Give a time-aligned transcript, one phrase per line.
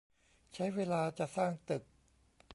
[0.53, 1.83] ใช้เวลาจะสร้างตึก